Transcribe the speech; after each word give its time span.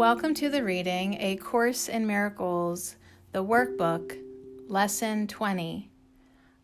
Welcome 0.00 0.32
to 0.36 0.48
the 0.48 0.64
reading 0.64 1.18
A 1.20 1.36
Course 1.36 1.86
in 1.86 2.06
Miracles, 2.06 2.96
the 3.32 3.44
workbook, 3.44 4.18
Lesson 4.66 5.26
20. 5.26 5.90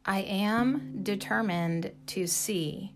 I 0.06 0.20
am 0.20 1.00
determined 1.02 1.92
to 2.06 2.26
see. 2.26 2.94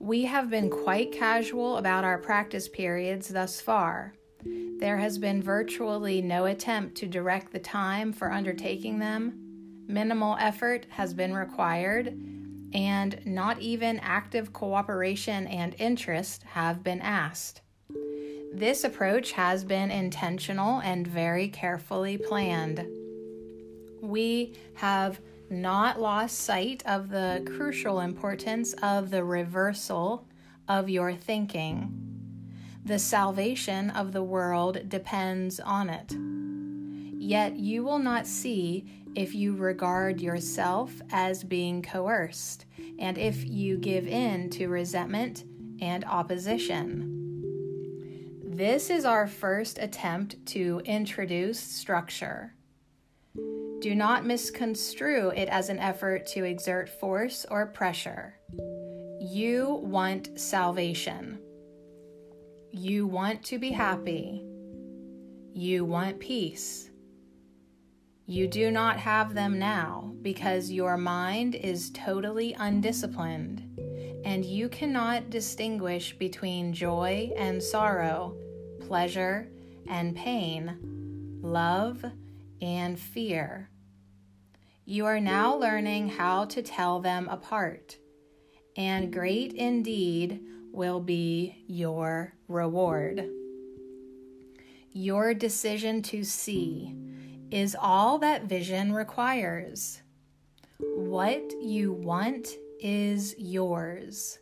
We 0.00 0.24
have 0.24 0.50
been 0.50 0.68
quite 0.68 1.12
casual 1.12 1.76
about 1.76 2.02
our 2.02 2.18
practice 2.18 2.68
periods 2.68 3.28
thus 3.28 3.60
far. 3.60 4.16
There 4.80 4.98
has 4.98 5.16
been 5.16 5.40
virtually 5.40 6.20
no 6.20 6.46
attempt 6.46 6.96
to 6.96 7.06
direct 7.06 7.52
the 7.52 7.60
time 7.60 8.12
for 8.12 8.32
undertaking 8.32 8.98
them. 8.98 9.84
Minimal 9.86 10.36
effort 10.40 10.88
has 10.90 11.14
been 11.14 11.34
required, 11.34 12.08
and 12.72 13.24
not 13.24 13.60
even 13.60 14.00
active 14.00 14.52
cooperation 14.52 15.46
and 15.46 15.76
interest 15.78 16.42
have 16.42 16.82
been 16.82 17.00
asked. 17.00 17.60
This 18.54 18.84
approach 18.84 19.32
has 19.32 19.64
been 19.64 19.90
intentional 19.90 20.80
and 20.80 21.04
very 21.04 21.48
carefully 21.48 22.16
planned. 22.16 22.86
We 24.00 24.54
have 24.74 25.20
not 25.50 26.00
lost 26.00 26.38
sight 26.38 26.80
of 26.86 27.08
the 27.08 27.42
crucial 27.56 27.98
importance 27.98 28.72
of 28.74 29.10
the 29.10 29.24
reversal 29.24 30.28
of 30.68 30.88
your 30.88 31.14
thinking. 31.14 31.92
The 32.84 33.00
salvation 33.00 33.90
of 33.90 34.12
the 34.12 34.22
world 34.22 34.88
depends 34.88 35.58
on 35.58 35.90
it. 35.90 36.14
Yet 37.20 37.56
you 37.56 37.82
will 37.82 37.98
not 37.98 38.24
see 38.24 38.84
if 39.16 39.34
you 39.34 39.56
regard 39.56 40.20
yourself 40.20 41.02
as 41.10 41.42
being 41.42 41.82
coerced 41.82 42.66
and 43.00 43.18
if 43.18 43.44
you 43.44 43.78
give 43.78 44.06
in 44.06 44.48
to 44.50 44.68
resentment 44.68 45.42
and 45.80 46.04
opposition. 46.04 47.23
This 48.56 48.88
is 48.88 49.04
our 49.04 49.26
first 49.26 49.80
attempt 49.80 50.46
to 50.46 50.80
introduce 50.84 51.58
structure. 51.58 52.54
Do 53.80 53.96
not 53.96 54.24
misconstrue 54.24 55.30
it 55.30 55.48
as 55.48 55.70
an 55.70 55.80
effort 55.80 56.24
to 56.28 56.44
exert 56.44 56.88
force 56.88 57.44
or 57.50 57.66
pressure. 57.66 58.38
You 59.20 59.80
want 59.82 60.38
salvation. 60.38 61.40
You 62.70 63.08
want 63.08 63.42
to 63.46 63.58
be 63.58 63.72
happy. 63.72 64.46
You 65.52 65.84
want 65.84 66.20
peace. 66.20 66.92
You 68.26 68.46
do 68.46 68.70
not 68.70 68.98
have 68.98 69.34
them 69.34 69.58
now 69.58 70.14
because 70.22 70.70
your 70.70 70.96
mind 70.96 71.56
is 71.56 71.90
totally 71.90 72.54
undisciplined 72.56 73.68
and 74.24 74.44
you 74.44 74.68
cannot 74.68 75.28
distinguish 75.28 76.16
between 76.16 76.72
joy 76.72 77.32
and 77.36 77.60
sorrow 77.60 78.36
pleasure 78.86 79.48
and 79.88 80.14
pain, 80.14 81.38
love 81.42 82.04
and 82.60 82.98
fear. 82.98 83.70
You 84.84 85.06
are 85.06 85.20
now 85.20 85.56
learning 85.56 86.10
how 86.10 86.44
to 86.46 86.62
tell 86.62 87.00
them 87.00 87.28
apart, 87.28 87.96
and 88.76 89.12
great 89.12 89.54
indeed 89.54 90.42
will 90.72 91.00
be 91.00 91.64
your 91.66 92.34
reward. 92.48 93.26
Your 94.92 95.32
decision 95.32 96.02
to 96.02 96.22
see 96.22 96.94
is 97.50 97.76
all 97.80 98.18
that 98.18 98.44
vision 98.44 98.92
requires. 98.92 100.02
What 100.78 101.52
you 101.60 101.92
want 101.92 102.48
is 102.80 103.34
yours. 103.38 104.38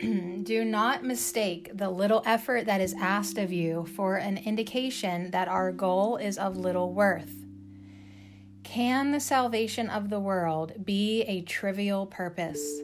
do 0.42 0.64
not 0.64 1.04
mistake 1.04 1.70
the 1.74 1.90
little 1.90 2.22
effort 2.26 2.66
that 2.66 2.80
is 2.80 2.94
asked 2.94 3.38
of 3.38 3.52
you 3.52 3.86
for 3.86 4.16
an 4.16 4.38
indication 4.38 5.30
that 5.30 5.48
our 5.48 5.72
goal 5.72 6.16
is 6.16 6.38
of 6.38 6.56
little 6.56 6.92
worth. 6.92 7.44
Can 8.62 9.12
the 9.12 9.20
salvation 9.20 9.88
of 9.88 10.10
the 10.10 10.20
world 10.20 10.84
be 10.84 11.22
a 11.22 11.42
trivial 11.42 12.06
purpose? 12.06 12.80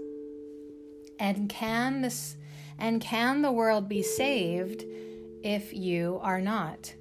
And 1.19 1.49
can 1.49 2.03
this 2.03 2.37
and 2.79 3.01
can 3.01 3.43
the 3.43 3.53
world 3.53 3.89
be 3.89 4.03
saved 4.03 4.85
if 5.43 5.73
you 5.73 6.19
are 6.23 6.41
not? 6.41 6.95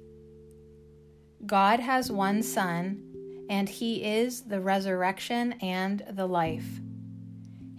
God 1.46 1.80
has 1.80 2.12
one 2.12 2.42
son, 2.42 3.46
and 3.48 3.66
he 3.68 4.04
is 4.04 4.42
the 4.42 4.60
resurrection 4.60 5.54
and 5.62 6.04
the 6.10 6.26
life. 6.26 6.80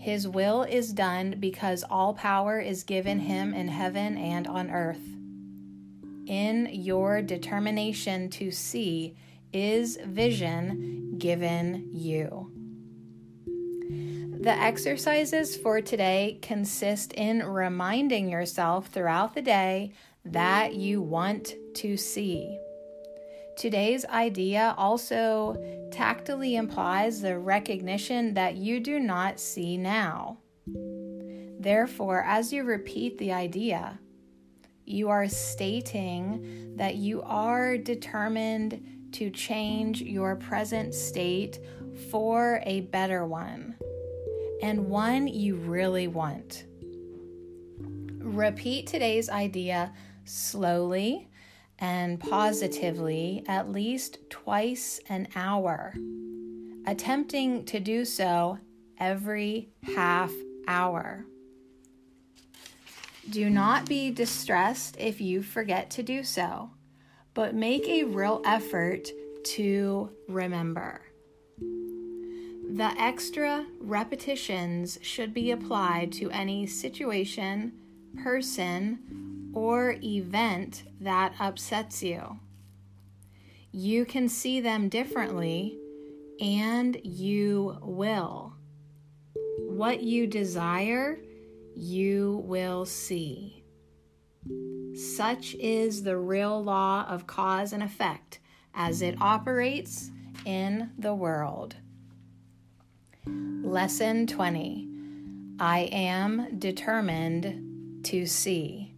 His 0.01 0.27
will 0.27 0.63
is 0.63 0.93
done 0.93 1.35
because 1.39 1.83
all 1.87 2.15
power 2.15 2.59
is 2.59 2.81
given 2.83 3.19
him 3.19 3.53
in 3.53 3.67
heaven 3.67 4.17
and 4.17 4.47
on 4.47 4.71
earth. 4.71 5.15
In 6.25 6.69
your 6.71 7.21
determination 7.21 8.27
to 8.31 8.49
see 8.49 9.15
is 9.53 9.99
vision 10.03 11.19
given 11.19 11.87
you. 11.91 12.51
The 14.41 14.49
exercises 14.49 15.55
for 15.55 15.81
today 15.81 16.39
consist 16.41 17.13
in 17.13 17.43
reminding 17.43 18.27
yourself 18.27 18.87
throughout 18.87 19.35
the 19.35 19.43
day 19.43 19.93
that 20.25 20.73
you 20.73 20.99
want 20.99 21.53
to 21.75 21.95
see. 21.95 22.57
Today's 23.57 24.05
idea 24.05 24.73
also 24.77 25.55
tactily 25.91 26.55
implies 26.55 27.21
the 27.21 27.37
recognition 27.37 28.33
that 28.33 28.55
you 28.55 28.79
do 28.79 28.99
not 28.99 29.39
see 29.39 29.77
now. 29.77 30.37
Therefore, 31.59 32.23
as 32.23 32.51
you 32.51 32.63
repeat 32.63 33.17
the 33.17 33.33
idea, 33.33 33.99
you 34.85 35.09
are 35.09 35.27
stating 35.27 36.75
that 36.75 36.95
you 36.95 37.21
are 37.21 37.77
determined 37.77 39.11
to 39.13 39.29
change 39.29 40.01
your 40.01 40.35
present 40.35 40.93
state 40.93 41.59
for 42.09 42.61
a 42.65 42.81
better 42.81 43.25
one, 43.25 43.75
and 44.61 44.87
one 44.87 45.27
you 45.27 45.55
really 45.55 46.07
want. 46.07 46.65
Repeat 48.17 48.87
today's 48.87 49.29
idea 49.29 49.93
slowly 50.25 51.29
and 51.81 52.19
positively 52.19 53.43
at 53.47 53.71
least 53.71 54.19
twice 54.29 54.99
an 55.09 55.27
hour, 55.35 55.95
attempting 56.85 57.65
to 57.65 57.79
do 57.79 58.05
so 58.05 58.59
every 58.99 59.69
half 59.95 60.31
hour. 60.67 61.25
Do 63.29 63.49
not 63.49 63.89
be 63.89 64.11
distressed 64.11 64.95
if 64.99 65.19
you 65.19 65.41
forget 65.41 65.89
to 65.91 66.03
do 66.03 66.23
so, 66.23 66.69
but 67.33 67.55
make 67.55 67.87
a 67.87 68.03
real 68.03 68.41
effort 68.45 69.09
to 69.43 70.11
remember. 70.27 71.01
The 71.59 72.93
extra 72.97 73.65
repetitions 73.79 74.99
should 75.01 75.33
be 75.33 75.51
applied 75.51 76.11
to 76.13 76.29
any 76.29 76.67
situation, 76.67 77.73
person, 78.23 78.99
or 79.53 79.95
event 80.03 80.83
that 80.99 81.33
upsets 81.39 82.01
you. 82.03 82.39
You 83.71 84.05
can 84.05 84.27
see 84.27 84.59
them 84.59 84.89
differently, 84.89 85.77
and 86.39 86.99
you 87.03 87.77
will. 87.81 88.53
What 89.59 90.03
you 90.03 90.27
desire, 90.27 91.19
you 91.75 92.43
will 92.45 92.85
see. 92.85 93.63
Such 94.93 95.55
is 95.55 96.03
the 96.03 96.17
real 96.17 96.61
law 96.61 97.05
of 97.07 97.27
cause 97.27 97.73
and 97.73 97.81
effect 97.81 98.39
as 98.73 99.01
it 99.01 99.15
operates 99.21 100.11
in 100.45 100.89
the 100.97 101.13
world. 101.13 101.75
Lesson 103.25 104.27
20 104.27 104.87
I 105.59 105.81
am 105.91 106.57
determined 106.57 108.03
to 108.05 108.25
see. 108.25 108.90